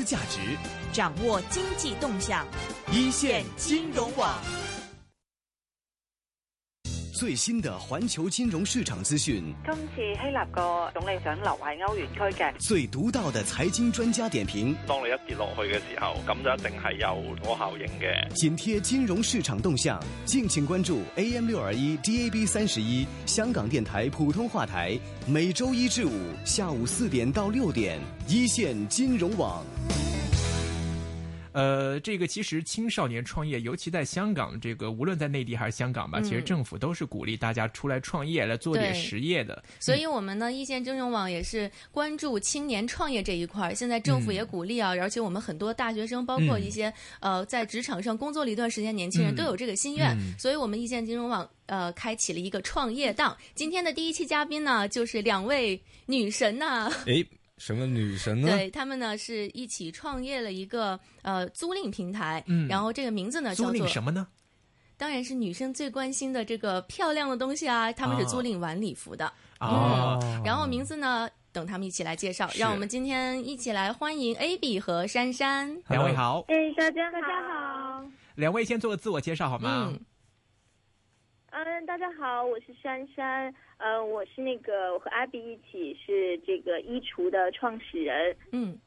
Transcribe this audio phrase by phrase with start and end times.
[0.00, 0.40] 资价值，
[0.94, 2.46] 掌握经济动向，
[2.90, 4.34] 一线金融网。
[7.20, 14.74] 最新的环球金融市場資訊，今次希臘個總理想留喺歐元區嘅最獨到的財經專家點評。
[14.86, 18.34] 當你一跌落去嘅時候，咁就一定係有嗰個效應嘅。
[18.34, 26.12] 緊貼金融市場動向，敬請關注 AM 六二一 DAB 三十一香港電台普通話台，每周一至五
[26.46, 29.62] 下午四點到六點，一線金融網。
[31.52, 39.62] 呃，这个其实青少年创业，尤其在香港，这个无论在内地还是香港吧，嗯、其实政府都是鼓励大家出来创业，来做点实业的。
[39.78, 43.74] 所以，我们呢一线金融网也是关注青年创业这一块儿。
[43.74, 46.88] 现在政府也鼓励啊，嗯、而且我们很多大学生，包括一些、
[47.20, 50.10] 嗯、呃在职场上工作了一段时间年轻人都有这个心愿。
[50.18, 53.36] 嗯、所以我们一线金融网呃开启了一个创业档。
[53.54, 56.92] 今天的第一期嘉宾呢，就是两位女神呐、啊。
[57.06, 57.26] 誒。
[57.60, 58.48] 什么女神呢？
[58.48, 64.26] 对他们呢，是一起创业了一个呃租赁平台，嗯，然后这个名字呢叫做什么呢？
[64.96, 70.42] 当然是女生最关心的这个漂亮的东西啊，他们是租赁晚礼服的哦、嗯。
[70.42, 76.42] 然后名字呢，等他们一起来介绍，让我们今天一起来欢迎 Abby 和珊珊，两位好。
[76.48, 78.02] 哎，大家大家好。
[78.36, 79.90] 两位先做个自我介绍好吗？
[79.92, 80.00] 嗯。
[81.52, 83.52] 嗯，大家好，我是珊珊。
[83.78, 88.36] 呃，我是那个我和阿比一起是这个衣橱的创始人。
[88.52, 88.78] 嗯，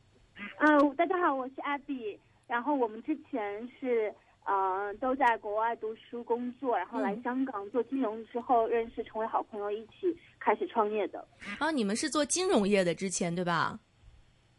[0.58, 2.18] 啊、呃，大家好，我是阿比。
[2.48, 4.14] 然后我们之前是
[4.46, 11.26] 呃都在国外读书工作，然后来香港做金融之后认识，成为好朋友，一起开始创业的。
[11.60, 13.78] 啊，你们是做金融业的之前对吧？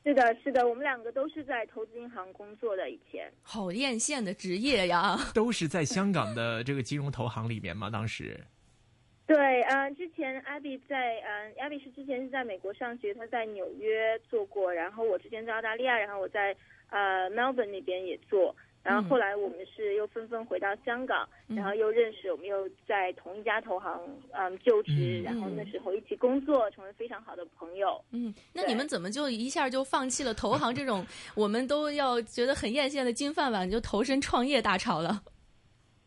[0.04, 3.32] 是的，是的，我们两个都是在投资银行工作的以前。
[3.42, 5.16] 好艳羡的职业呀！
[5.34, 8.38] 都是在香港的这个金融投行里面嘛，当时。
[9.26, 16.54] 对，嗯，之前 Abby 在，嗯，Abby 是之前是在美国上学，他在纽约做过，然后我之前在澳大利亚，然后我在，
[16.90, 24.00] 呃，Melbourne 那边也做，然后后来我们是又纷纷回到香港，嗯、然后又认识，我们又在同一家投行，
[24.32, 28.00] 嗯，就職，嗯、然后那时候一起工作，成为非常好的朋友。
[28.12, 35.22] 嗯，那你们怎么就一下就放弃了投行这种我们都要觉得很艳羡的金饭碗，就投身创业大潮了？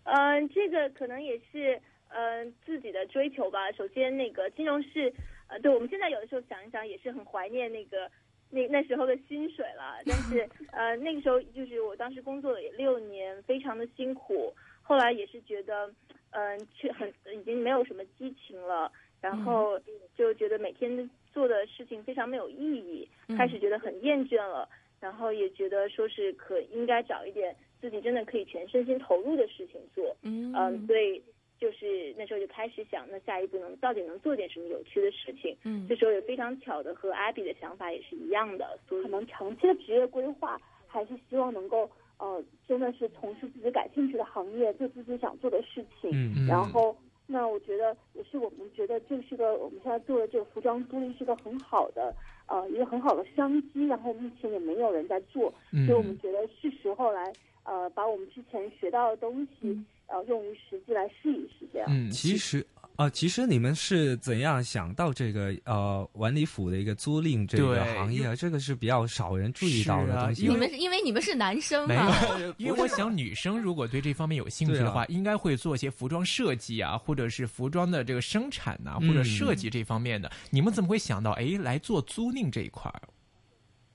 [0.03, 1.81] 嗯，这个可能也是。
[2.09, 3.69] 嗯、呃，自己的追求吧。
[3.73, 5.13] 首先，那个金融是，
[5.47, 8.09] 呃，对，我们现在有的时候想一想，也是很怀念那個
[8.49, 9.99] 那那时候的薪水了。
[10.05, 14.53] 但是， 呃，那个时候就是我当时工作了也六年，非常的辛苦。
[14.81, 15.87] 后来也是觉得，
[16.31, 18.91] 嗯、呃，去很已经没有什么激情了，
[19.21, 19.79] 然后
[20.15, 24.67] 就觉得每天做的事情非常没有意义，开始觉得很厌倦了。
[24.99, 30.15] 然后也觉得说是可应该找一点自己真的可以全身心投入的事情做。
[30.23, 31.21] 嗯，嗯，所以。
[31.59, 35.55] 就是那时候就开始想，那下一步能到底能做点什么有趣的事情？
[35.63, 46.11] 嗯，这时候也非常巧的和 Abby 的想法也是一样的，所以可能长期的职业规划还是希望能够，呃，真的是从事自己感兴趣的行业，做自己想做的事情。
[46.13, 46.95] 嗯，然后，
[47.25, 52.13] 那我觉得也是我们觉得这是个我们现在做的这个服装租赁是个很好的，
[52.47, 53.85] 呃，一个很好的商机。
[53.87, 55.53] 然后目前也没有人在做，
[55.85, 57.33] 所以我们觉得是时候來，
[57.67, 59.77] 呃，把我们之前学到的东西。
[60.09, 61.87] 呃，用于实际来试一试，这样。
[61.91, 68.33] 嗯，其实啊、呃，其实你们是怎样想到这个呃晚礼服的一个租赁这个行业啊？
[68.33, 70.47] 这个是比较少人注意到的东西。
[70.47, 72.15] 啊、你们因为你们是男生嘛？
[72.55, 80.29] 因为我想女生如果对这方面有兴趣的话，啊、應該會做一些服装设计啊，或者是服装的这个生产啊，或者设计这方面的。
[80.29, 82.89] 嗯、你们怎么会想到哎来做租赁这一塊？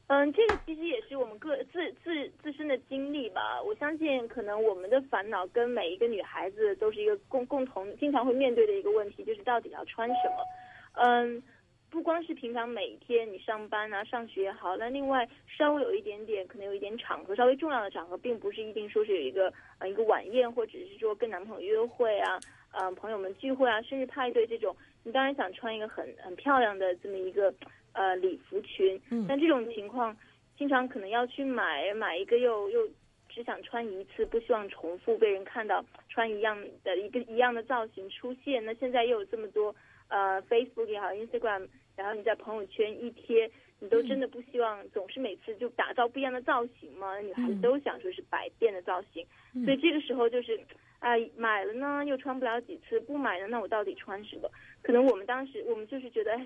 [0.08, 3.62] 嗯，这个其实也是我们个自自自身的经历吧。
[3.62, 10.44] 我相信，可能我们的烦恼跟每一个女孩子都是一个共共同经常会面对的一个问题，就是到底要穿什么。
[11.02, 11.42] 嗯，
[11.88, 22.38] 不光是平常每一天你上班啊、上学也好，那另外稍微有一点点，可能有一点场合，稍微重要的场合，并不是一定说是有一个呃一个晚宴，或者是说跟男朋友约会啊，
[22.72, 27.54] 呃，朋友们聚会啊，生日派对这种，你当然想穿一个很很漂亮的这么一个。
[27.94, 28.98] 呃，礼服裙，
[29.28, 30.16] 但这种情况
[30.56, 32.88] 经常可能要去买买一个又又
[33.28, 38.64] 只想穿一次，不希望重复被人看到穿一样的一个一样的造型出现。
[38.64, 39.74] 那现在又有这么多
[40.08, 47.18] 呃，Facebook 也好，Instagram，然后你在朋友圈一贴，你都真的不希望总是每次就打造不一样的造型吗？
[47.20, 49.26] 女孩子都想说是百变的造型，
[49.64, 50.56] 所以这个时候就是
[50.98, 54.50] 啊，呃，買了呢又穿不了几次，不买了那我到底穿什么？
[54.82, 56.40] 可能我们当时我们就是觉得。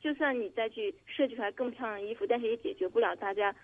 [0.00, 3.54] 就算你再去设计出来更漂亮的衣服，但是也解决不了大家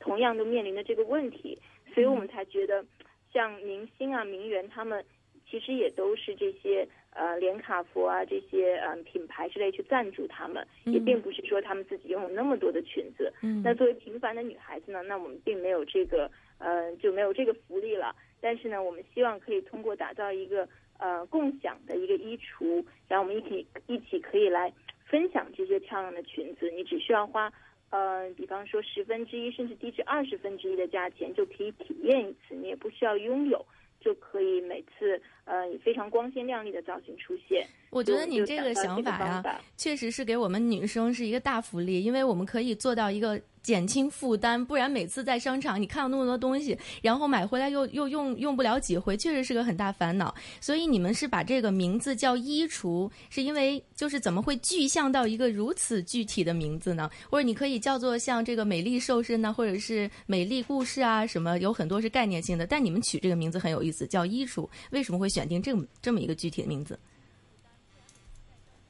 [0.00, 1.58] 同样都面临的这个问题，
[1.94, 2.84] 所以我们才觉得，
[3.32, 5.04] 像明星啊、名媛他们。
[5.50, 13.30] 其实也都是这些呃连卡佛啊这些嗯品牌之类去赞助他们，也并不是说他们自己拥有那么多的裙子。
[13.42, 18.16] 嗯，那作为平凡的女孩子呢，那我们并没有这个呃就没有这个福利了。
[18.40, 20.66] 但是呢，我们希望可以通过打造一个
[20.98, 24.72] 呃共享的一个衣橱，然后我们一起一起可以来
[25.12, 26.70] 分享这些漂亮的裙子。
[26.70, 27.52] 你只需要花
[27.90, 33.64] 呃比方说十分之一甚至低至二十分之一的价钱就可以体验一次，你也不需要拥有。
[34.04, 37.64] 就可以每次呃以非常光鲜亮丽的造型出现。
[37.90, 44.62] 我觉得你这个想法呀，确实是给我们女生是一个大福利，因为我们可以做到一个减轻负担。
[44.64, 50.34] 不然每次在商场你看到那么多东西，然后买回来又又用用不了几回，确实是个很大烦恼。
[50.60, 57.10] 所以你们是把这个名字叫衣橱，是因为就是怎么会具象到一个如此具体的名字呢？
[57.30, 62.66] 或者你可以叫做像这个美丽瘦身呢，或者是美丽故事啊什么，有很多是概念性的。
[62.66, 66.98] 但你们取这个名字很有意思，叫衣橱，为什么会选定这么这么一个具体的名字？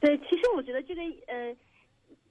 [0.00, 1.54] 对，其实我觉得这个呃，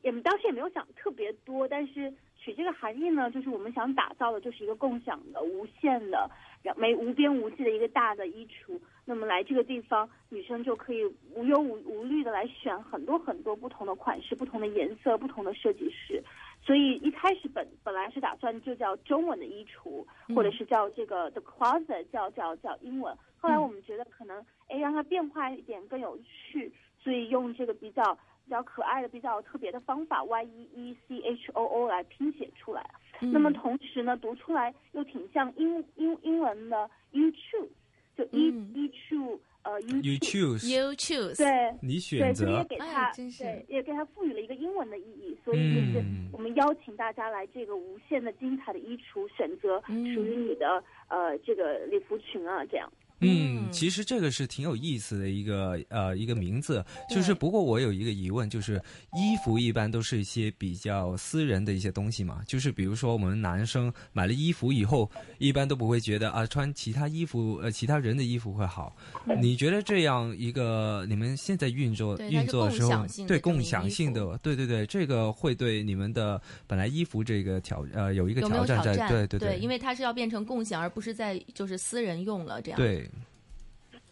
[0.02, 6.30] 也当时也没有想特别多，但是取这个含义呢，就是我们想打造的就是一个共享的、无限的、
[6.76, 8.80] 没无边无际的一个大的衣橱。
[9.06, 11.06] 那么来这个地方，女生就可以
[11.36, 16.24] 无忧无无虑的来选很多很多不同的款式、不同的颜色、不同的设计师。
[16.64, 20.04] 所以一开始本本来是打算就叫中文的衣橱，
[20.36, 23.16] 或者是叫这个 the closet，叫叫叫英文。
[23.38, 26.72] 后来我们觉得可能哎让它变化一点更有趣。
[27.04, 28.20] 所以用这个比较比
[28.52, 32.88] 较可爱的、比较特别的方法 Y E E C H O O 来拼写出来。
[33.20, 37.70] 那么同时呢，读出来又挺像英英英文的 You choose，
[38.18, 42.46] 就 E E choose，呃 You choose，You choose，对，你选择。
[42.46, 45.38] 对，也给它对，也给它赋予了一个英文的意义。
[45.46, 52.92] 所以就是我们邀请大家来这个无限的精彩的衣橱，选择属于你的呃这个礼服裙啊，这样。
[53.22, 58.82] 嗯，其实这个是挺有意思的一个呃一个名字，就是不过我有一个疑问，就是
[59.14, 68.96] 衣服一般都是一些比较私人的一些东西嘛，就是比如说我们男生买了衣服以后，一般都不会觉得啊穿其他衣服呃其他人的衣服会好。
[69.40, 79.40] 你觉得这样一个你们现在运作运作的时候，对共享性的，对对对，这个会对你们的本来衣服这个挑呃有一个挑战在，对对。
[79.40, 82.78] 对，因为它是要变成共享，而不是在就是私人用了这样。
[82.78, 83.08] 对。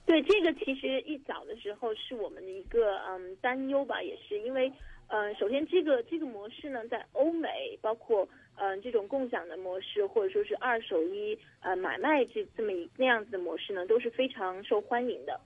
[0.10, 4.74] 对这个其实一早的时候是我们的一个嗯担忧吧，也是因为
[5.08, 8.28] 嗯首先这个这个模式呢在欧美包括
[8.58, 15.40] 嗯这种共享的模式或者说是二手衣呃买卖这这么一那样子的模式呢都是非常受欢迎的，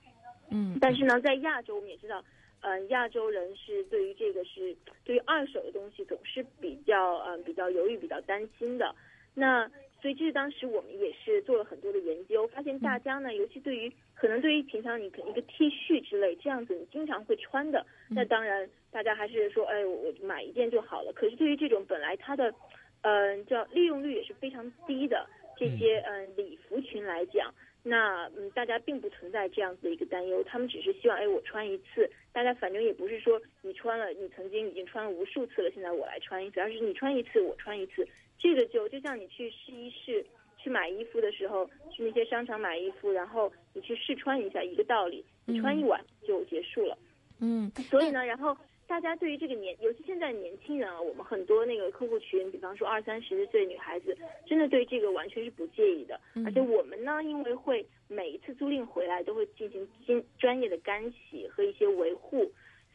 [0.50, 2.24] 嗯，但是呢在亚洲我们也知道
[2.62, 4.74] 嗯亚洲人是对于这个是
[5.04, 8.94] 对于二手的东西总是比较嗯比较犹豫比较担心的，
[9.34, 9.70] 那。
[10.04, 21.10] 所以这是当时我们也是做了很多的研究，发现大家呢，尤其对于可能对于平常你可能一个 T 恤之类这样子你经常会穿的，那当然大家还是说，哎，我买一件就好了。
[21.14, 22.54] 可是对于这种本来它的，
[23.00, 27.50] 嗯，叫利用率也是非常低的这些嗯礼服裙来讲，
[27.82, 38.06] 那嗯大家并不存在这样子的一个担忧，他们只是希望，哎，我穿一次，大家反正也不是说你穿了，你曾经已经穿了无数次了，现在我来穿一次，而是你穿一次，我穿一次。
[38.38, 40.24] 这个就就像你去试衣室
[40.58, 46.96] 去买衣服的时候，去那些商场买衣服，然后你去试穿一下，一个道理，你穿一晚就结束了。
[47.40, 54.16] 嗯，所以呢，然后大家对于这个年，尤其现在年轻人啊，我们很多那个客户群，比方说二三十岁女孩子，
[54.46, 56.20] 真的对这个完全是不介意的。
[56.46, 62.50] 而且我们呢，因为会每一次租赁回来都会进行经专业的干洗和一些维护，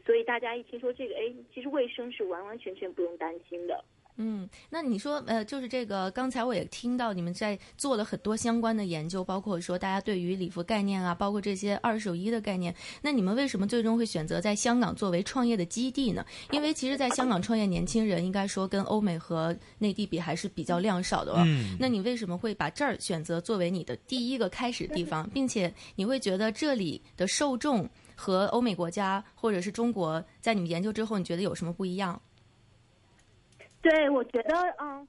[0.06, 3.84] 所以大家一听说这个，哎，其实卫生是完完全全不用担心的。
[4.22, 12.74] 嗯，那你说，呃，就是这个，刚才我也听到你们在做了很多相关的研究，包括说大家对于礼服概念啊，包括这些二手衣的概念。
[13.00, 16.22] 那你们为什么最终会选择在香港作为创业的基地呢？
[16.50, 21.32] 因为其实，在香港创业，年轻人应该说跟欧美和内地比还是比较量少的。
[21.38, 32.20] 嗯，那你为什么会把这儿选择作为你的第一个开始地方，并且你会觉得这里的受众和欧美国家或者是中国，在你们研究之后，你觉得有什么不一样？
[33.82, 35.08] 对，我觉得，嗯，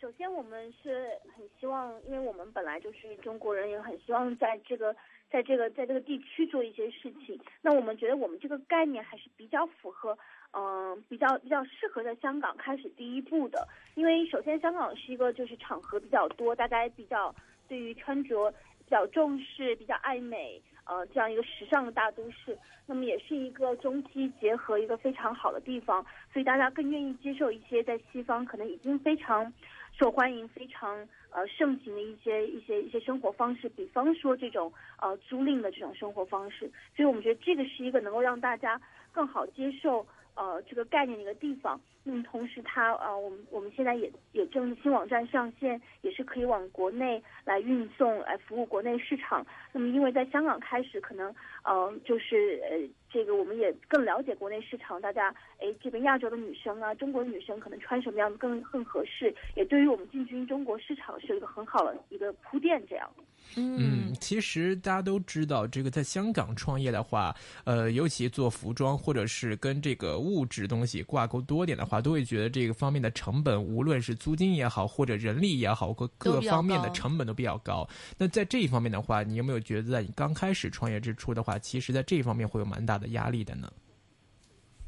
[0.00, 4.94] 首先我们是很希望，因为我们本来就是中国人，也很希望在这个，
[5.28, 7.38] 在这个，在这个地区做一些事情。
[7.62, 10.16] 那我们觉得我们这个概念还是比较符合，
[10.52, 13.66] 嗯，比较比较适合在香港开始第一步的。
[13.94, 17.34] 因为首先香港是一个就是场合比较多，大家比较
[17.66, 18.50] 对于穿着
[18.84, 20.62] 比较重视，比较爱美。
[20.92, 29.50] 呃，这样一个时尚的大都市，那么也是一个中西结合一个非常好的地方，所以大家更愿意接受一些在西方可能已经非常
[29.98, 34.70] 受欢迎、非常呃盛行的一些一些一些生活方式，比方说这种
[35.00, 36.70] 呃租赁的这种生活方式。
[36.94, 38.78] 所以我们觉得这个是一个能够让大家
[39.12, 41.80] 更好接受呃这个概念的一个地方。
[42.04, 49.46] 那么同时它呃我们我们现在也也正新网站上线，也是可以往国内来运送，来服务国内市场。
[49.72, 52.78] 那么因为在香港开始，可能呃就是呃
[53.10, 63.10] 这个我们也更了解国内市场，大家哎这边亚洲的女生啊，中国女生可能穿什么样更更合适，也对于我们进军中国市场是有一个很好的一个铺垫，这样。
[63.56, 77.86] 嗯，其实大家都知道，这个在香港创业的话，呃，尤其做服装或者是跟这个物质东西挂钩多点的话，都会觉得这个方面的成本，无论是租金也好，或者人力也好，各各方面的成本都比较高。
[78.16, 83.72] 那在这一方面的话，你有没有觉得在你刚开始创业之初的话，其实在这一方面会有蛮大的压力的呢？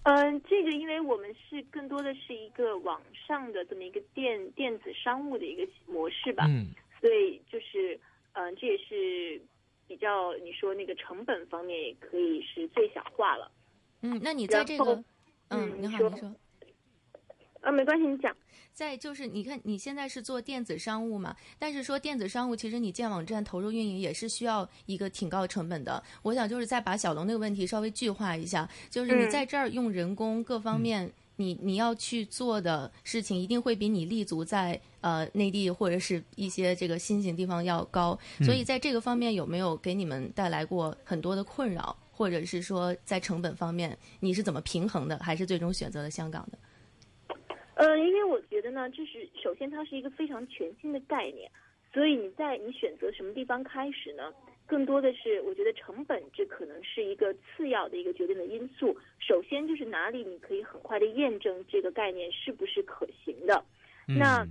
[0.02, 6.66] 嗯，这个因为我们是更多的是一个网上的这么一个电电子商务的一个模式吧，嗯，
[7.00, 7.98] 所以就是。
[8.36, 9.40] 嗯，这也是
[9.86, 13.48] 比较你说那个成本方面也可以是最小化了。
[14.00, 15.04] 嗯，那你在这个，
[15.50, 16.34] 嗯，你好，你说。
[17.60, 18.36] 啊，没关系，你讲。
[18.74, 26.02] 在就是你看你现在是做电子商务嘛，但是说电子商务其实你建网站投入运营也是需要一个挺高成本的。
[26.22, 31.10] 我想就是再把小龙那个问题稍微具化一下，就是你在这儿用人工各方面。
[31.36, 46.58] 你你要去做的事情一定会比你立足在呃内地或者是一些这个新型地方要高，所以在这个方面有没有给你们带来过很多的困扰，或者是说在成本方面你是怎么平衡的，还是最终选择了香港的？
[47.74, 51.50] 呃，因为我觉得呢，就是首先它是一个非常全新的概念，
[51.92, 54.32] 所以你在你选择什么地方开始呢？
[54.66, 58.96] 更多的是，我觉得成本这可能是一个次要的一个决定的因素。
[59.18, 63.62] 首先就是哪里你可以很快的验证这个概念是不是可行的。
[64.06, 64.46] 那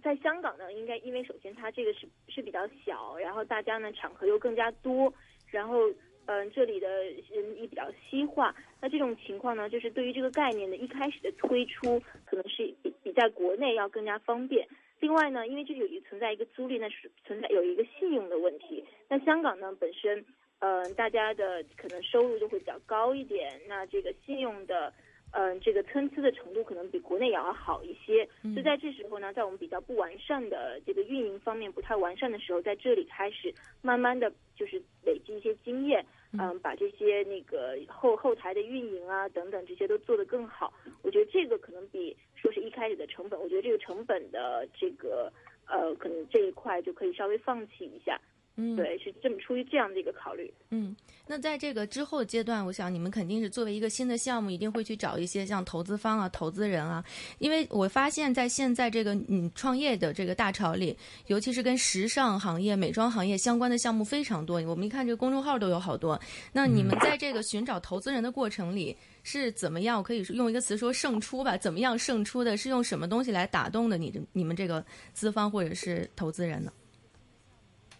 [0.00, 5.12] 在香港呢，应该因为首先它这个是是比较小，然后大家呢场合又更加多，
[5.50, 5.92] 然后
[6.26, 8.54] 嗯这里的人也比较西化。
[8.80, 14.66] 那这种情况呢，就是对于这个概念的一开始的推出，可能是比比在国内要更加方便。
[15.00, 18.84] 另外呢，因为这里有一存在一个租赁，那是存在有一个信用的问题。
[19.08, 20.24] 那香港呢本身，
[20.60, 24.92] 嗯，大家的可能收入就会比较高一点，那这个信用的，
[25.32, 28.24] 嗯，这个参差的程度可能比国内也要好一些。
[28.42, 36.06] 所以在这时候呢，在我们比较不完善的这个运营方面不太完善的时候，在这里开始慢慢的就是累积一些经验，
[36.38, 40.72] 嗯，把这些那个后后台的运营啊等等这些都做得更好。
[41.02, 42.16] 我觉得这个可能比。
[42.42, 45.32] 说是一开始的成本，我觉得这个成本的这个
[45.68, 48.20] 呃，可能这一块就可以稍微放弃一下。
[48.56, 50.52] 嗯，对，是这么出于这样的一个考虑。
[50.68, 50.94] 嗯，
[51.26, 57.02] 那在这个之后阶段，我想你们肯定是作为一个新的项目，一定会去找一些像投资方啊、投资人啊。
[57.38, 60.94] 因为我发现，在现在这个嗯创业的这个大潮里，
[61.28, 64.60] 尤其是跟时尚行业、美妆行业相关的项目非常多。
[64.66, 66.20] 我们一看这个公众号都有好多。
[66.52, 70.02] 那你们在这个寻找投资人的过程里是怎么样？
[70.02, 71.56] 可以用一个词说胜出吧？
[71.56, 72.54] 怎么样胜出的？
[72.54, 76.70] 是用什么东西来打动的你的你们这个资方或者是投资人呢？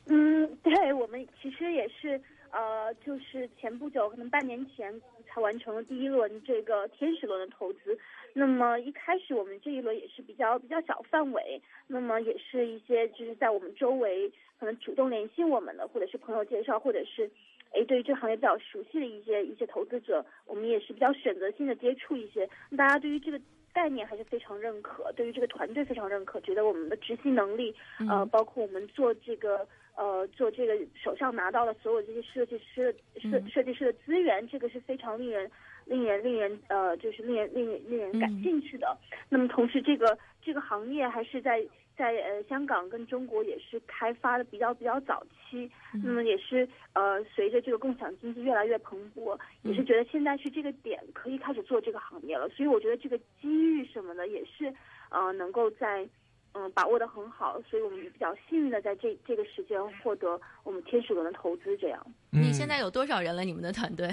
[0.07, 4.93] 嗯，对我们其实也是，呃，就是前不久，可能半年前
[5.27, 7.97] 才完成了第一轮这个天使轮的投资。
[8.33, 17.31] 那么一开始我们这一轮也是比较比较小范围，那么也是一些就是在我们周围可能主动联系我们的，或者是朋友介绍，或者是
[17.73, 22.49] 哎对于这个行业比较熟悉的一些一些投资者，我们也是比较选择性的接触一些。
[22.77, 23.41] 大家对于这个。
[23.75, 27.75] 概念还是非常认可，对于这个团队非常认可，觉得我们的执行能力，
[28.07, 35.51] 呃，包括我们做这个，呃，做这个手上拿到了所有这些设计师设设计师的资源，这个是非常令人
[35.85, 38.97] 令人令人呃，就是令人令人令人感兴趣的。
[39.29, 41.67] 那么同时，这个这个行业还是在。
[41.95, 45.71] 在呃香港跟中国也是开发的比较比较早期，
[46.03, 54.73] 那么也是呃随着这个共享经济越来越蓬勃，也是觉得现在是这个点可以开始做这个行业了，所以我觉得这个机遇什么的也是
[55.11, 56.09] 呃能够在
[56.53, 61.77] 嗯把握的很好，所以我们比较幸运的在这这个时间获得我们天使轮的投资。
[61.79, 63.43] 这样，你现在有多少人了？
[63.43, 64.09] 你们的团队？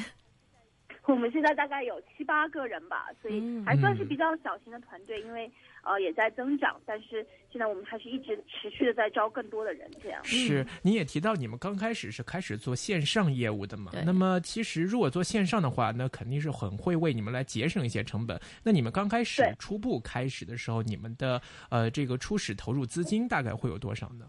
[1.14, 5.52] 我们现在大概有七八个人吧，所以还算是比较小型的团队，因为
[5.84, 10.24] 呃也在增长，但是现在我们还是一直持续的在招更多的人，这样。
[10.24, 13.92] 是，你也提到你们刚开始是开始做线上业务的嘛？
[14.06, 18.40] 那么其实如果做线上的话，那肯定是很会为你们来节省一些成本。
[18.64, 24.26] 那你们刚开始初步开始的时候，你们的呃这个初始投入资金大概会有多少呢？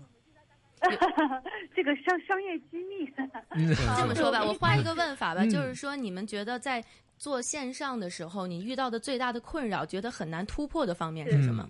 [1.74, 3.06] 这个商商业机密。
[3.98, 6.82] 这么说吧，我换一个问法吧，就是说，你们觉得在
[7.18, 11.68] 做线上的时候，你遇到的最大的困扰，觉得很难突破的方面是什么？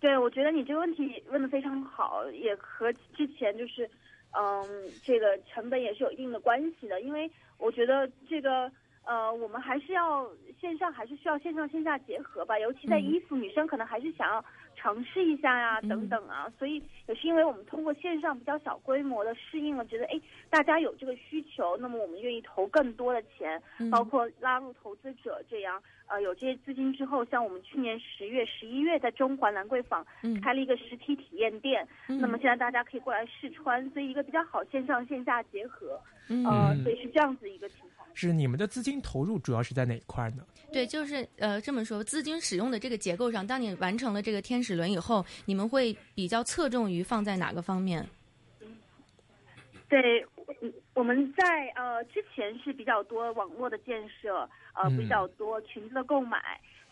[0.00, 3.88] 对，我觉得你这个问题问的非常好，也和之前就是，
[4.32, 4.62] 嗯，
[5.02, 7.00] 这个成本也是有一定的关系的。
[7.00, 8.70] 因为我觉得这个，
[9.06, 10.28] 呃，我们还是要
[10.60, 12.58] 线上还是需要线上线下结合吧。
[12.58, 14.44] 尤其在衣服，女生可能还是想要
[14.84, 16.52] 尝试一下呀，等等啊。
[16.58, 16.74] 所以
[17.06, 25.82] 也是因为我们通过线上比较小规模的适应了，觉得哎，大家有这个需求，那么我们愿意投更多的钱，包括拉入投资者这样。
[26.06, 30.04] 呃，有这些资金之后，像我们去年十月、十一月在中环兰桂坊
[30.42, 38.06] 开了一个实体体验店，那么现在大家可以过来试穿，所以一个比较好线上线下结合，呃，所以是这样子一个情况。
[38.12, 40.44] 是你们的资金投入主要是在哪一块呢？
[40.72, 48.06] 对，就是呃这么说，资金使用的这个结构上，当你完成了这个天使轮以后，你们会比较侧重于放在哪个方面？
[49.88, 50.24] 对，
[50.94, 56.40] 我们在呃之前是比较多网络的建设，呃比较多裙子的购买，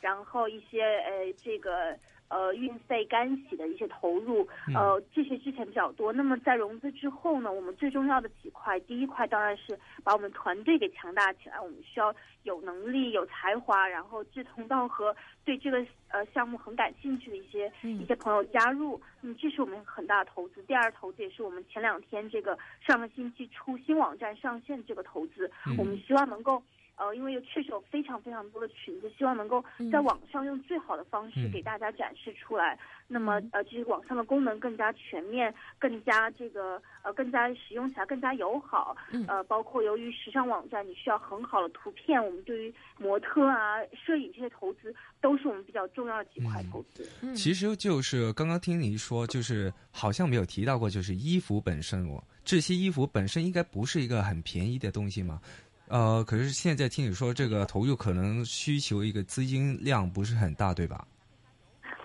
[0.01, 1.97] 然后一些呃这个
[2.33, 6.11] 呃运费干洗的一些投入，呃这些之前比较多。
[6.12, 18.99] 那么在融资之后呢，我们最重要的几块，第一块当然是把我们团队给强大起来，我们需要有能力、有才华，然后志同道合，对这个呃项目很感兴趣的一些、一些朋友加入。
[19.21, 20.62] 嗯，这是我们很大的投资。
[20.62, 26.62] 第二投资也是我们前两天这个上个星期出新网站上线这个投资，我们希望能够。
[26.97, 32.79] 呃，因为确实有非常非常多的裙子，希望能够在网上用最好的方式给大家展示出来。
[33.09, 38.97] 那么，呃，这些网上的功能更加全面，更加这个呃，更加使用起来更加友好。
[39.27, 47.07] 呃，包括由于时尚网站，你需要很好的图片，我们对于模特啊、摄影这些投资，都是我们比较重要的几块投资。
[47.21, 55.41] 嗯、其实就是刚刚听你说，就是好像没有提到过，就是衣服本身哦，这些衣服本身应该不是一个很便宜的东西嘛。
[55.93, 61.07] 呃，可是现在听你说这个投入可能需求一个资金量不是很大，对吧？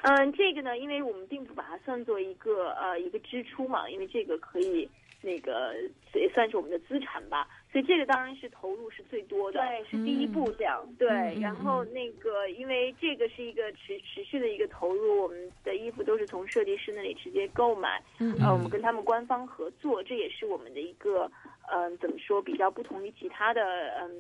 [0.02, 4.90] 嗯，这个呢，因为我们并不把它算作一个呃一个支出嘛，因为这个可以
[5.22, 5.74] 那个
[6.14, 10.86] 也算是我们的资产吧，所以这个当然是投入是最多的，对，是第一步这样。
[11.00, 18.04] 对，然后那个因为这个是一个持持续的一个投入，我们的衣服都是从设计师那里直接购买，
[18.42, 21.32] 呃，我们跟他们官方合作，这也是我们的一个
[21.68, 23.62] 嗯怎么说比较不同于其他的
[24.02, 24.12] 嗯。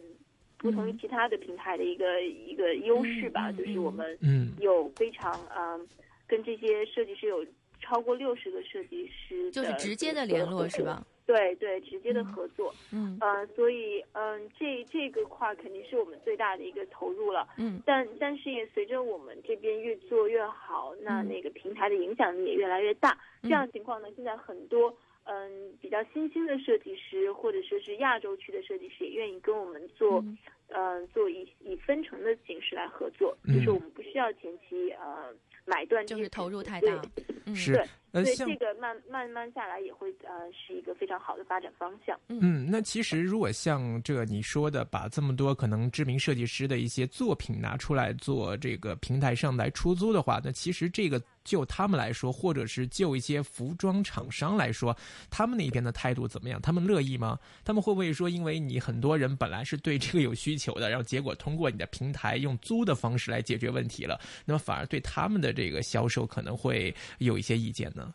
[0.59, 5.87] 不同于其他的平台的一个一个优势吧，就是我们嗯有非常嗯，
[6.25, 7.45] 跟这些设计师有
[7.79, 11.05] 超过六十个设计师，就是直接的联络是吧？
[11.27, 12.73] 对对，直接的合作。
[12.91, 17.47] 嗯，呃，所以嗯，这这个块肯定是我们最大的一个投入了。
[17.59, 23.15] 嗯，但但是也随着我们这边越做越好，那那个平台的影响力也越来越大。
[23.43, 24.91] 这样情况呢，现在很多。
[25.29, 30.23] 嗯，比较新兴的设计师，或者说是亚洲区的设计师，也愿意跟我们做，
[30.69, 35.33] 嗯，做以以分成的形式来合作，就是我们不需要前期呃
[35.65, 37.01] 买断，就是投入太大，
[37.45, 42.19] 嗯，对，所以这个慢慢慢下来也会呃是一个非常好的发展方向。
[42.29, 51.21] 嗯，那其实如果像这个你说的，把这么多可能知名设计师的一些作品拿出来做这个平台上来出租的话，那其实这个。
[51.47, 54.93] 就他们来说，或者是就一些服装厂商来说，
[55.29, 56.61] 他们那边的态度怎么样？
[56.61, 57.39] 他们乐意吗？
[57.63, 68.06] 他们会不会说，因为你很多人本来是对这个有需求的，然后结果通过你的平台用租的方式来解决问题了，那么反而对他们的这个销售可能会有一些意见呢？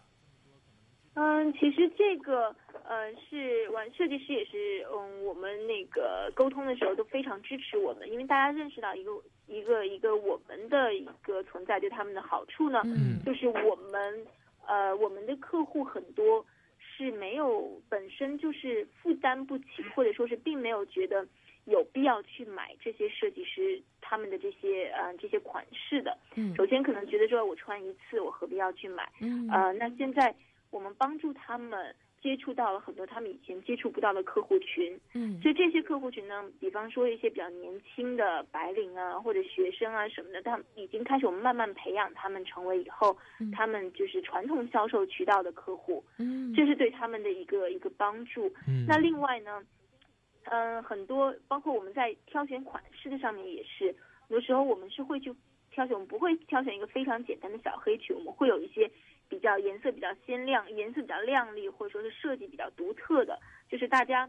[1.15, 2.55] 嗯，其实这个。
[2.85, 9.13] 呃，是玩设计师也是，嗯，我们那个沟通的时候都非常支持我们，因为大家认识到一个
[9.47, 14.27] 一个一个我们的一个存在对他们的好处呢，嗯，就是我们
[14.67, 16.45] 呃我们的客户很多
[16.81, 21.25] 是没有本身就是负担不起，或者说是并没有觉得
[21.67, 30.35] 有必要去买这些设计师他们的这些呃这些款式的，嗯，首先可能觉得说我穿一次我何必要去买，嗯，呃，那现在
[30.73, 31.95] 我们帮助他们。
[32.23, 43.19] 接触到了很多他们以前接触不到的客户群，嗯，所以这些客户群呢，比方说一些比较年轻的白领啊，或者学生啊什么的，他们已经开始我们慢慢培养他们成为以后，
[43.53, 48.47] 他们就是传统销售渠道的客户，嗯，这是对他们的一个一个帮助。
[48.69, 49.61] 嗯，那另外呢，
[50.45, 53.93] 嗯，很多包括我们在挑选款式的上面也是，
[54.29, 55.35] 有时候我们是会去
[55.73, 58.89] 挑选，我们不会挑选一个非常简单的小黑裙，我们会有一些。
[59.33, 64.29] 比较颜色比较鲜亮，颜色比较亮丽，或者说是设计比较独特的，就是大家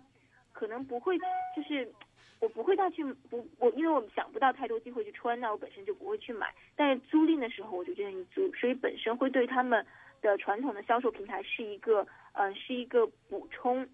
[0.54, 1.18] 可能不会，
[1.54, 1.92] 就是
[2.40, 6.56] 我不会再去不我，因为我们想不到太多机会去穿，那我本身就不会去买。
[6.74, 9.86] 但是租赁的时候，我就愿意租，所以本身会对他们
[10.22, 13.86] 的传统的销售平台是一个，嗯，是一个补充。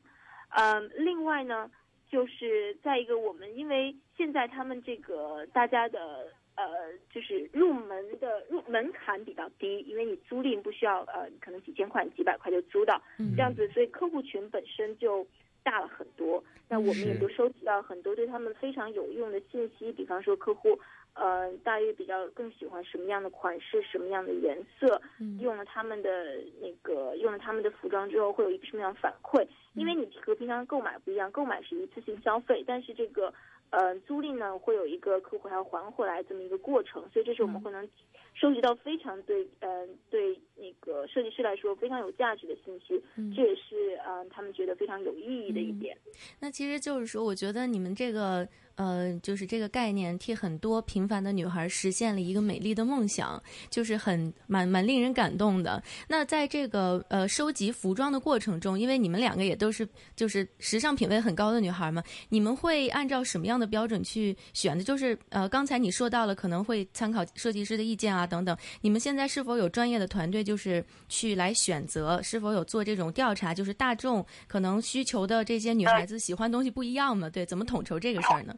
[0.50, 1.72] 嗯，另外呢，
[2.08, 6.32] 就是再一个我们因为现在他们这个大家的。
[6.60, 15.26] 呃，就是入门的入门槛比较低，因为你租赁不需要呃，可能几千块、几百块就租到，嗯这样子，所以客户群本身就
[15.64, 16.44] 大了很多。
[16.68, 20.78] 那我们也是都收集到很多对他们非常有用的信息，比方说客户。
[21.16, 29.46] 呃，大约比较更喜欢什么样的款式，什么样的颜色，嗯用了他们的那个用了他们的服装之后，会有一个什么样的反馈？
[29.74, 33.34] 因为你和平常购买不一样，购买是一次性消费，但是这个
[33.72, 37.88] 呃租赁呢，会有一个客户还要还回来这么一个过程，所以这是我们会能
[38.34, 43.34] 收集到非常对呃对那个设计师来说非常有价值的信息，嗯。
[43.36, 45.98] 这也是呃他们觉得非常有意义的一点。
[46.40, 48.48] 那其实就是说，我觉得你们这个
[48.80, 55.84] 呃，就是这个概念，替很多平凡的女孩实现了一个美丽的梦想，就是很蛮蛮令人感动的。
[56.08, 64.82] 那在这个呃收集服装的过程中，因为你们两个也都是就是时尚品味很高的女孩嘛，你们会按照什么样的标准去选的？
[64.82, 72.22] 就是呃，刚才你说到了可能会参考设计师的意见啊等等，你们现在是否有专业的团队，就是去来选择？
[72.24, 73.54] 是否有做这种调查？
[73.54, 77.30] 就是大众可能需求的这些女孩子喜欢东西不一样嘛？
[77.30, 78.56] 对，怎么统筹这个事儿呢？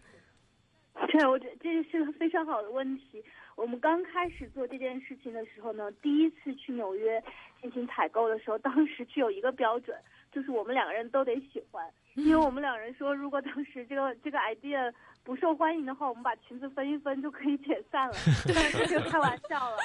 [1.11, 3.21] 对，我觉得这是个非常好的问题。
[3.57, 7.21] 我们刚开始做这件事情的时候呢，第一次去纽约
[7.61, 9.97] 进行采购的时候， 当时只有一个标准，
[10.31, 11.85] 就是我们两个人都得喜欢。
[12.13, 18.13] 因为我们两人说，如果当时这个这个 idea 不受欢迎的话，我们把裙子分一分就可以解散了。
[18.47, 19.77] 当然这就开玩笑了，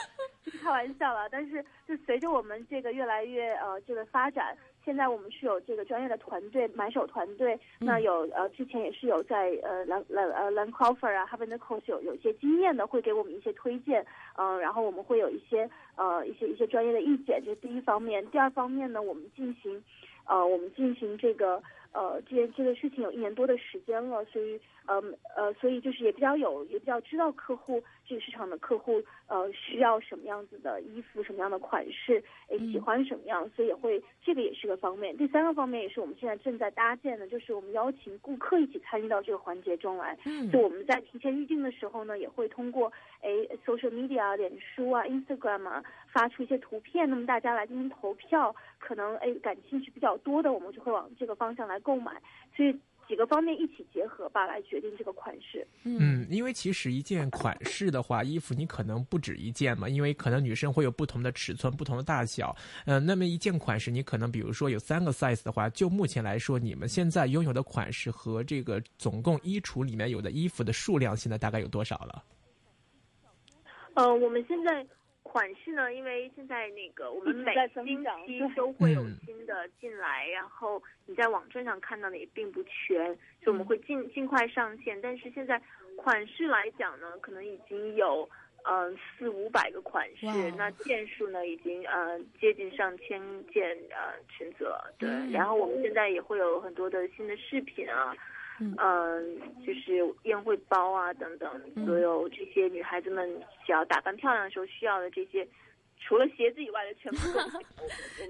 [0.63, 1.29] 开玩笑了。
[1.29, 18.25] 但是就随着我们这个越来越呃这个发展，现在我们是有这个专业的团队买手团队，那有呃之前也是有在呃兰兰呃兰 Crawford 啊 h a v e n Co 是有有一些经验的，会给我们一些推荐，嗯、然后我们会有一些呃一些一些专业的意见，这是第一方面。
[18.29, 19.83] 第二方面呢，我们进行
[20.25, 21.61] 呃我们进行这个
[21.97, 25.03] 呃这件这个事情有一年多的时间了，所以呃
[25.35, 35.17] 呃所以就是也比较有也比较知道客户这个市场的客户呃需要什么样子的衣服，什么样的款式，诶喜欢什么样，所以也会这个也是个方面。
[35.17, 40.17] 第三个方面也是我们现在正在搭建的，就是我们邀请顾客一起参与到这个环节中来。
[40.27, 45.83] 嗯就我们在提前预定的时候呢，也会通过诶 social media 啊、脸书啊、Instagram 啊
[46.13, 52.11] 发出一些图片，那么大家来进行投票，可能诶感兴趣比较多的，我们就会往这个方向来购买。
[52.57, 52.77] 所以
[53.09, 55.65] 几个方面一起结合吧，来决定这个款式。
[55.85, 62.57] 嗯，因为其实一件款式的话，衣服你可能不止一件嘛，因为可能女生会有不同的尺寸、不同的大小。
[62.85, 72.25] 呃，那么一件款式，你可能比如说有三个 size 的话，就目前来说，你们现在拥有的款式和这个总共衣橱里面有的衣服的数量，现在大概有多少了？
[73.95, 74.85] 呃，我们现在
[75.29, 77.85] 款式呢，因为现在那个我们每星
[78.25, 83.05] 期都会有嗯新的进来，然后你在网站上看到的也并不全，
[83.43, 84.99] 所以我们嗯会尽尽快上线。
[85.01, 85.61] 但是现在
[85.97, 88.29] 款式来讲呢，可能已经有
[88.65, 94.95] 嗯、呃四五百个款式，那件数呢已经呃接近上千件呃裙子了。
[94.99, 98.15] 对，嗯然后我们现在也会有很多的新的饰品啊。
[98.61, 98.75] 嗯。
[98.79, 101.87] 嗯，就是宴会包啊等等，嗯。
[101.87, 103.29] 所有这些女孩子们
[103.67, 105.47] 想要打扮漂亮的时候需要的这些，
[105.99, 107.39] 除了鞋子以外的全部。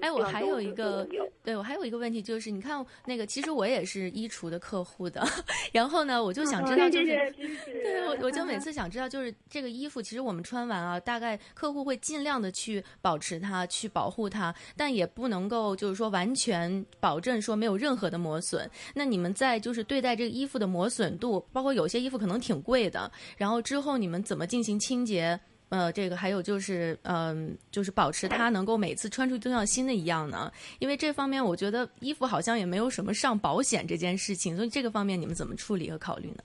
[0.01, 1.07] 哎，我还有一个，
[1.43, 5.23] 对我还有一个问题就是，你看那个，其实我也是衣橱的客户的，
[5.71, 18.69] 然后呢，我就想知道，就是、对我我就每 次想知道，就是这个衣服，其实我们穿完啊，大概客户会尽量的去保持它，去保护它，但也不能够就是说完全保证说没有任何的磨损。
[18.93, 25.39] 那你们在就是对待这个衣服的磨损度，包括有些衣服可能挺贵的，然后之后你们怎么进行清洁？
[25.69, 30.51] 呃，这个还有就是，嗯、就是保持它能够每次穿出去都像新的一样呢。
[30.79, 36.43] 因为这方面，我觉得衣服好像也没有什么上保险这件事情，所以这个方面你们怎么处理和考虑呢？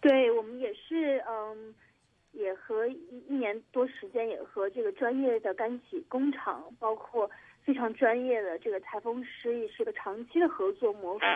[0.00, 1.74] 对我们也是，嗯，
[2.32, 7.30] 也和一一年多时间，也和这个专业的干洗工厂，包括
[7.62, 11.26] 非常专业的这个裁缝师，也是个长期的合作磨合，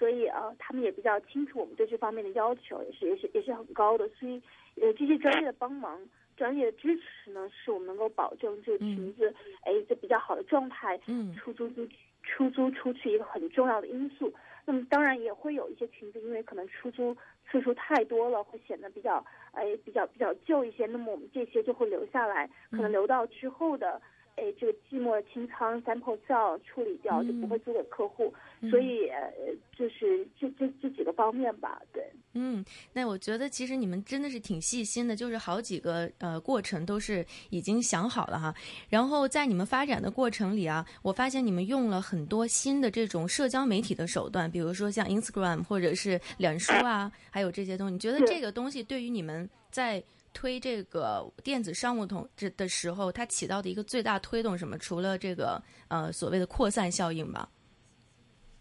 [0.00, 4.42] 所以呃，他们也比较清楚我们对这方面的要求，也是也是也是很高的，所以
[4.80, 6.00] 呃，这些专业的帮忙。
[6.36, 11.86] 专业的支持呢，是我们能够保证这个裙子，哎，这比较好的状态，嗯出租出
[12.22, 14.32] 出租出去一个很重要的因素。
[14.64, 17.14] 那么当然也会有一些裙子，因为可能出租
[17.50, 20.86] 次数太多了，会显得比较哎比较比较旧一些。
[20.86, 24.00] 那么我们这些就会留下来，可能留到之后的
[24.36, 26.18] 哎这个寂寞清仓 sample
[26.64, 28.32] 处理掉，就不会租给客户。
[28.70, 29.32] 所以呃
[29.74, 32.04] 就是这这这几个方面吧，对。
[32.34, 38.54] 嗯，那我觉得其实你们真的是挺细心的，就是好几个呃过程都是已经想好了哈。
[38.88, 47.94] 然后在你们发展的过程里啊，我发现你们用了很多新的这种社交媒体的手段，比如说像 Instagram 或者是脸书啊，还有这些东西。
[47.94, 54.78] 你觉得这个东西对于你们在推这个电子商务同这的时候，它起到的一个最大推动什么？
[54.78, 57.48] 除了这个呃所谓的扩散效应吧。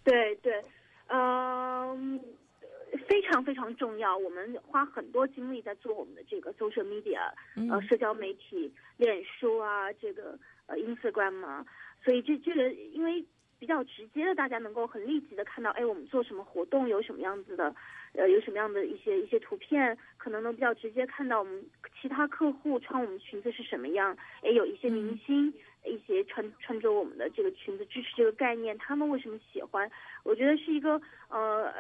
[0.04, 0.64] 对对，
[1.08, 2.20] 嗯。
[3.08, 7.32] 非常非常重要，我们花很多精力在做我们的这个 social media，
[7.72, 11.64] 呃，社交媒体，脸书啊，这个呃 Instagram 啊，
[12.04, 13.24] 所以这这个因为
[13.60, 17.76] 比较直接的，大家能够很立即的看到，哎，我们做什么活动，有什么样子的，
[18.14, 21.64] 呃，有什么样的一些一些图片，可能能比较直接看到我们
[22.02, 25.54] 其他客户穿我们裙子是什么样，哎，有一些明星。
[25.86, 29.90] 一些穿穿着我们的这个裙子支持这个概念，他们为什么喜欢？
[30.24, 31.74] 我觉得是一个呃，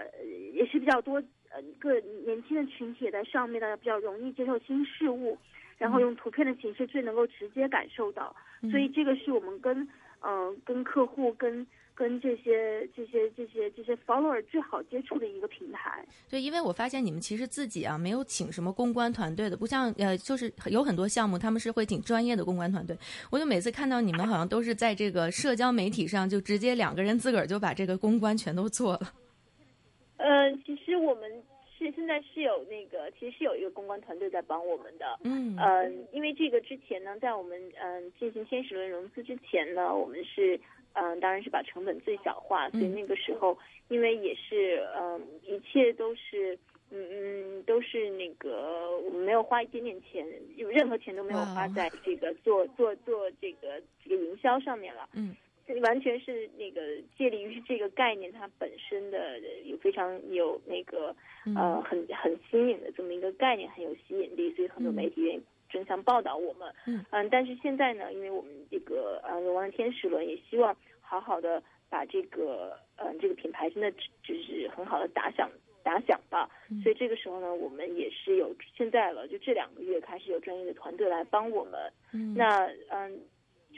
[0.53, 5.37] 也是比较多呃一个年轻的群体也在上面，大家比较容易接受新事物，
[5.77, 8.33] 然后用图片的形式最能够直接感受到，
[8.71, 9.85] 所以这个是我们跟
[10.21, 11.65] 嗯跟客户跟。
[11.99, 16.01] 跟这些这些这些这些 follower 最好接触的一个平台。
[16.29, 22.97] 对，因为我发现你们其实自己啊没有请什么公关团队的，不像呃，就是有很多项目他们是会请专业的公关团队。
[23.29, 29.13] 我就每次看到你们好像都是在这个社交媒体上就直接两个人自个儿就把这个公关全都做了。
[30.15, 31.29] 呃，其实我们
[31.85, 35.19] 是现在是有那个，其实是有一个公关团队在帮我们的。
[35.23, 35.55] 嗯。
[35.57, 40.59] 嗯，因为这个之前呢，在我们嗯进行天使轮融资之前呢，我们是。
[40.93, 43.55] 嗯，当然是把成本最小化，所以那个时候，
[43.89, 46.57] 因为也是，嗯，一切都是，
[46.89, 55.07] 嗯嗯，都是那个，我们没有花一点点钱，有任何钱都没有花在这个做做做这个这个营销上面了。
[55.13, 55.48] 嗯，这
[55.81, 56.81] 完全是那个
[57.17, 61.15] 借力于这个概念它本身的有非常有那个
[61.55, 65.41] 呃很很新颖的这么一个概念，很有吸引力，所以很多媒体愿意。
[65.69, 73.91] 争相报道我们，嗯嗯，但是现在呢，因为我们这个呃龙王天使轮也希望好好的把这个呃这个品牌真的
[74.23, 75.47] 就是很好的打响
[75.83, 76.49] 打响吧，
[76.81, 83.21] 所以这个时候呢，我们也是有现在了，就这两个月开始有专业的团队来帮我们，嗯，那嗯。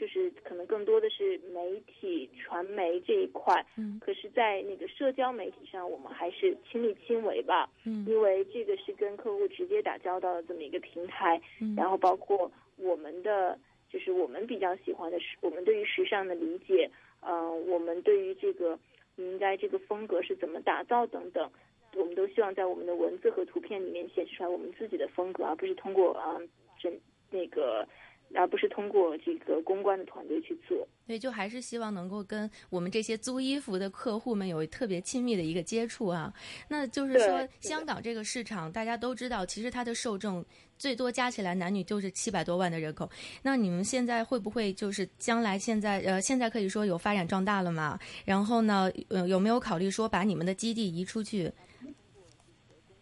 [0.02, 13.56] 就是可能更多的是媒体传媒这一块，嗯，可是，在那个社交媒体上，我们还是亲力亲为吧，嗯，因为这个是跟客户直接打交道的这么一个平台，嗯，然后包括我们的，
[13.92, 18.80] 就是我们比较喜欢的是，我们对于时尚的理解，嗯，我们对于这个
[19.18, 21.48] 应该这个风格是怎么打造等等，
[21.96, 26.42] 我们都希望在我们的文字和图片里面显示出来我们自己的风格，而不是通过啊，
[26.80, 26.92] 这
[27.30, 27.88] 那个。
[28.34, 36.34] 而不是通过这个公关的团队去做，对，就还是希望能够跟我们这些租衣服的客户们有特别亲密的一个接触啊。
[36.68, 40.46] 那就是说，香港这个市场大家都知道，其实它的受众
[40.78, 43.10] 最多加起来男女就是七百多万的人口。
[43.44, 48.00] 那你们现在会不会就是将来现在呃现在可以说有发展壮大了嘛？
[48.24, 51.52] 然后呢，呃有没有考虑说把你们的基地移出去？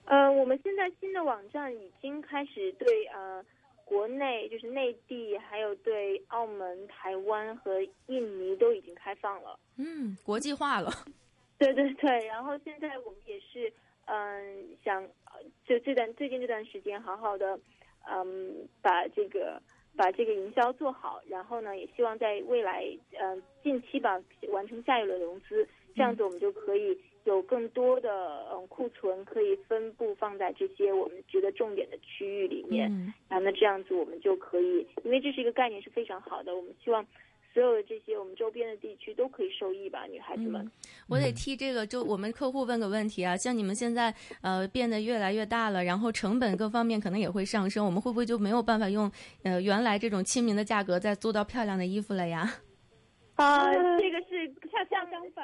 [0.06, 3.46] 呃，我们现在新的网站已经开始对呃。
[3.89, 9.60] 国内就是内地，还有对澳门、台湾和印尼都已经开放了。
[9.78, 10.91] 嗯，国际化了。
[11.58, 13.73] 对对对，然后现在我们也是，
[14.06, 15.04] 嗯，想
[15.65, 17.60] 就这段最近这段时间，好好的，
[18.08, 19.60] 嗯，把这个
[19.97, 22.86] 把这个营销做好，然后呢，也希望在未来，
[23.19, 26.95] 嗯，近期吧，完成下一轮融资，这样子我们就可以。
[27.30, 28.10] 有更多的
[28.52, 32.89] 嗯库存可以分布放在这些我们觉得重点的区域里面，
[33.28, 37.06] 然后那这样子我们就可以，因为这是一个概念是非常好的，我们希望
[37.54, 40.70] 所有的这些我们周边的地区都可以受益吧，女孩子们。
[41.08, 49.12] 我得替这个就我们客户问个问题啊，像你们现在呃变得越来越大了，然后成本各方面可能也会上升，我们会不会就没有办法用
[49.44, 52.52] 呃原来这种亲民的价格再做到漂亮的衣服了呀？
[53.36, 53.72] 啊，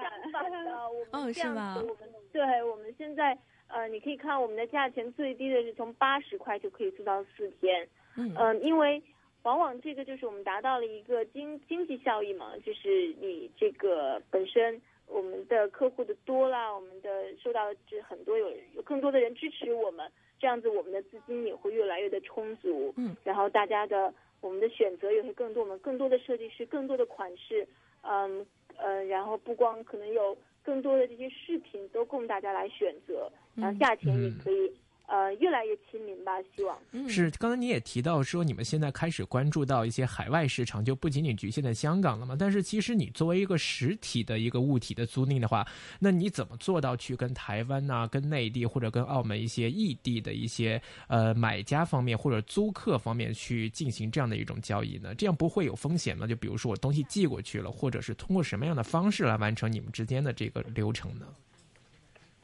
[0.01, 1.97] 相反的，我们这样子，我们
[2.31, 9.01] 对我们现在呃，你可以看我们的价钱最低的是从八十块就可以做到四天，嗯，因为
[9.43, 27.67] 往往这个就是我们达到了一个经经济效益嘛，就是你这个本身我们的客户的多啦，我们的受到这很多有有更多的人支持我们，这样子我们的资金也会越来越的充足，嗯，然后大家的我们的选择也会更多，我们更多的设计师，更多的款式。
[28.07, 28.45] 嗯
[28.77, 34.73] 呃，然后不光可能有更多的这些饰品都供大家来选择，然后价钱也可以。
[35.07, 37.29] 呃，越来越亲民吧，希望是。
[37.31, 42.35] 刚才你也提到说，你们现在开始关注到一些海外市场，就不仅仅局限在香港了嘛。
[42.37, 45.65] 但是其实你作为一个实体的一个物体的租赁的话，
[45.99, 55.13] 那你怎么做到去跟台湾呐、跟内地或者跟澳门一些异地的一些呃买家方面或者租客方面去进行这样的一种交易呢？
[55.15, 56.25] 这样不会有风险吗？
[56.25, 61.27] 就比如说我东西寄过去了，或者是通过什么样的方式来完成你们之间的这个流程呢？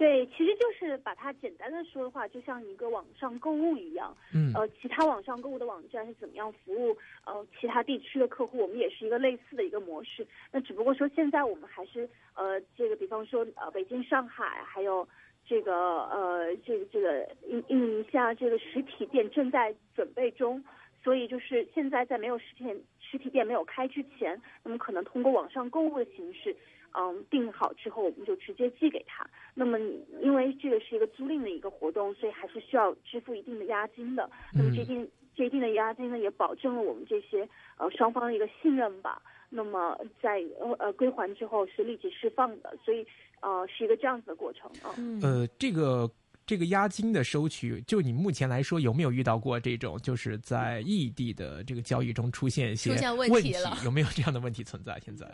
[0.01, 4.17] 对，其实就是把它简单的说的话，就像一个网上购物一样。
[4.33, 10.25] 嗯呃，其他网上购物的网站是怎么样服务呃其他地区的客户，我们也是一个类似的一个模式。
[10.51, 15.07] 那只不过说现在我们还是呃这个，比方说呃北京、上海，还有
[15.45, 15.71] 这个
[16.05, 20.63] 呃这个这个印印尼西亚这个实体店正在准备中。
[21.03, 26.55] 所以就是现在在没有实体店实体店没有开之前，那么可能通过网上购物的形式，
[26.97, 29.25] 嗯，订好之后我们就直接寄给他。
[29.54, 29.77] 那么
[30.21, 34.30] 因为这个是一个租赁的一个活动，所以还是需要支付一定的押金的。
[34.54, 39.21] 那么这定这一定的押金呢，也保证了我们这些呃双方的一个信任吧。
[39.49, 43.06] 那么在呃呃归还之后是立即释放的，所以
[43.41, 44.95] 呃是一个这样子的过程啊。
[44.97, 46.10] 嗯呃，这个
[46.45, 54.97] 这个押金的收取，就你目前来说有没有遇到过这种，就是在异地的这个交易中出现一些出现问问题了有没有这样的问题存在？
[55.04, 55.27] 现在？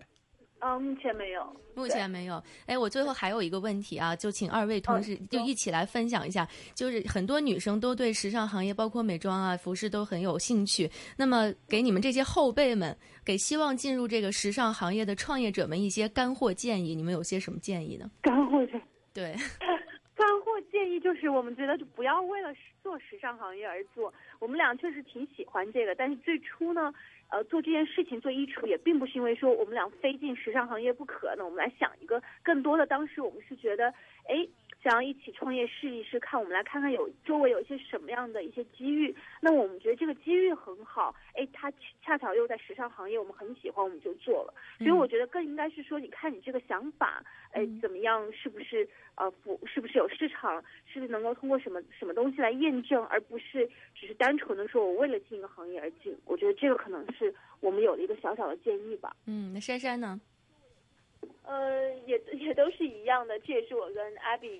[0.59, 1.55] 嗯，目前没有。
[1.75, 2.41] 目前没有。
[2.65, 6.47] 哎，我最后还有一个问题啊，就请二位同事嗯就一起来分享一下。
[6.73, 10.89] 就是很多女生都对时尚行业，包括美妆啊、服饰都很有兴趣。
[11.15, 18.09] 那么，给你们这些后辈们，给希望进入这个时尚行业的创业者们一些干货建议，你们有些什么建议呢？
[18.21, 18.81] 干货建议
[19.13, 19.35] 对，
[20.15, 22.49] 干货建议就是，我们觉得就不要为了
[22.81, 24.11] 做时尚行业而做。
[24.39, 26.91] 我们俩确实挺喜欢这个，但是最初呢，
[27.29, 31.43] 呃，做这件事情做衣橱也并不是因为说我们俩非进时尚行业不可那。
[31.43, 33.89] 我们来想一个更多的，当时我们是觉得，
[34.27, 34.47] 哎，
[34.87, 39.13] 想要一起创业试一试，看我们来看看有周围有一些什么样的一些机遇。
[39.41, 41.69] 那我们觉得这个机遇很好，哎，它
[42.01, 44.53] 恰巧又在时尚行业，我们很喜欢，我们就做了。
[44.77, 47.21] 所以我觉得更应该是说，你看你这个想法，
[47.51, 56.17] 哎，怎么样，是不是呃符，是不是有市场，是不是能够通过什么什么东西来验证，而不是只是单纯的说我为了进一个行业而进。
[56.23, 59.13] 我觉得这个可能是我们有了一个小小的建议吧。
[59.25, 60.21] 嗯，那珊珊呢？
[61.43, 64.59] 呃，也也都是一样的，这也是我跟 Abby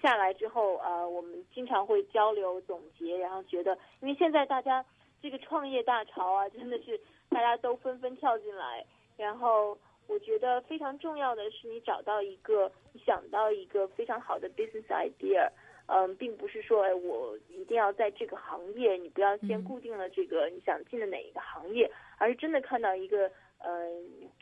[0.00, 4.84] 下来之后，呃，我们经常会交流总结，然后觉得，因为现在大家
[5.20, 8.84] 这个创业大潮啊，真的是大家都纷纷跳进来，
[9.16, 15.48] 然后我觉得非常重要的是你找到一个，你想到一个非常好的 business idea。
[15.86, 23.30] 嗯，并不是说哎，我一定要在这个行业，你不要先固定了这个你想进的哪一个行业，而是真的看到一个，
[23.62, 23.88] 呃，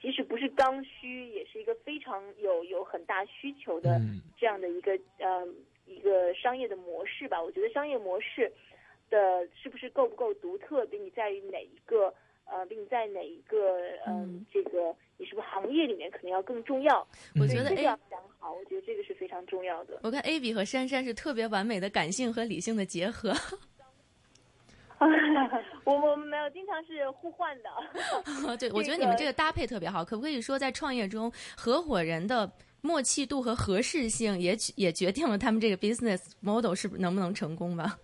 [0.01, 5.47] 即使不是刚需，也是一个非常有有很大需求的嗯这样的一个呃
[5.87, 7.43] 一个商业的模式吧。
[7.43, 8.51] 我觉得商业模式
[9.11, 12.13] 的是不是够不够独特，比你在于哪一个
[12.47, 17.07] 呃，比你在哪一个嗯、嗯这个你是不是行业里面可能要更重要？
[17.39, 20.01] 我觉得这个 A 要想好，我觉得这个是非常重要的。
[20.03, 23.35] 我看 A B 和珊珊是特别完美的感性和理性的结合。
[25.85, 27.71] 我我们没有，经常是互换的。
[28.59, 30.05] 对， 我觉得你们这个搭配特别好。
[30.05, 32.51] 可不可以说，在创业中，合伙人的
[32.83, 37.99] 默契度和合适性也也决定了他们这个 business model 是不能不能成功吧？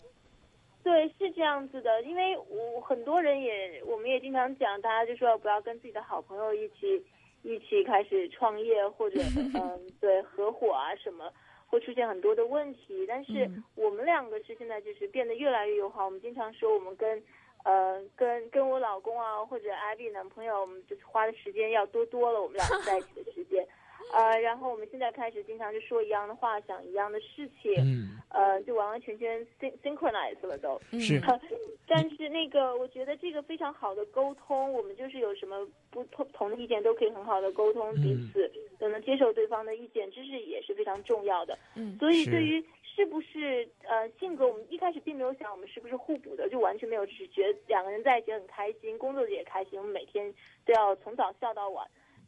[0.82, 7.04] 对，是这样子的，因为我很多人也，我们也经常讲，大家就说不要跟自己的好朋友一起
[7.42, 9.20] 一起开始创业，或者
[9.54, 11.30] 嗯，对，合伙啊什么，
[11.66, 13.04] 会出现很多的问题。
[13.06, 16.04] 但是嗯我们两个是现在就是变得越来越友好。
[16.04, 17.22] 我们经常说，我们跟
[17.64, 23.66] 呃跟跟我老公啊，或者 Abby 男朋友，我们就是花的时间要多多了，我们两个在一起的时间。
[24.12, 30.80] 呃，然后我们现在开始经常就说一样的话，想一样的事情，嗯，呃，就完完全全 syn synchronize 了都。
[30.98, 31.40] 是嗯
[31.88, 41.56] 但是那个，我觉得这个非常好的沟通，我们就是有什么不同同的意见都可以很好的沟通，嗯彼此都能接受对方的意见，这是也是非常重要的。
[41.76, 50.32] 嗯所以对于是不是呃性格，我们一开始并没有想我们是不是互补的，就完全没有，只是觉得两个人在一起很开心，工作也开心，我们每天
[50.64, 51.86] 都要从早笑到晚，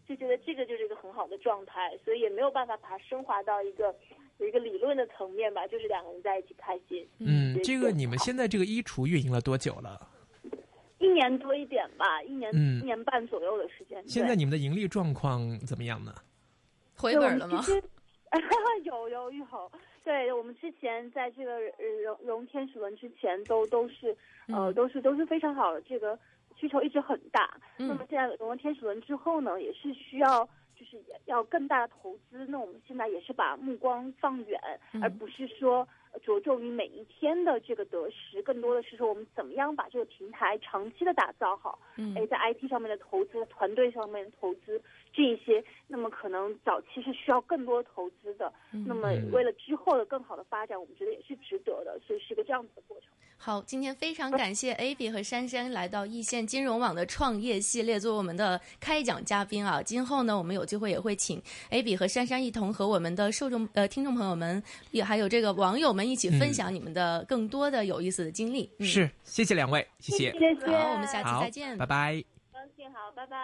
[0.09, 3.95] 就觉得这个就是一个很好的状态，所以也没有办法把它升华到一个
[4.39, 7.07] 有一个理论的层面吧，就是两个人在一起开心。
[7.19, 10.09] 嗯，这个你们现在这个衣橱运营了多久了？
[10.99, 14.03] 一年多一点吧，一年、嗯一年半左右的时间。
[14.09, 16.15] 现在你们的盈利状况怎么样呢？
[16.97, 17.63] 回本了吗？
[18.85, 19.73] 有有有，
[20.05, 24.17] 对我们之前在这个呃融融天使轮之前都都是
[24.49, 26.19] 呃嗯都是都是非常好的，这个
[26.59, 27.57] 需求一直很大。
[27.79, 30.45] 嗯那么现在融了天使轮之后呢，也是需要
[30.75, 32.45] 就是要更大的投资。
[32.47, 34.61] 那我们现在也是把目光放远，
[34.93, 41.79] 嗯而不是说呃着重于每一天的这个得失，更多的是说我们怎么样把这个平台长期的打造好。
[41.97, 44.81] 嗯哎，在 IT 上面的投资、团队上面的投资，
[45.19, 48.53] 这一些那么可能早期是需要更多投资的。
[48.73, 53.09] 嗯那么为了之后的更好的发展，我们觉得也是值得的，所以是一个这样子的过程。
[53.37, 59.83] 好，今天非常感谢 AB 和珊珊来到易线金融网的创业系列，作为我们的开讲嘉宾啊。
[59.83, 68.71] 今后呢，我们有机会也会请 AB 和珊珊一同和我们的受众呃听众朋友们，也还有这个网友们一起分享你们的更多的有意思的经历。
[68.79, 72.25] 嗯、是，谢谢两位，谢谢，谢谢，好，我们下期再见，拜拜。
[72.53, 73.37] 高兴好，拜拜。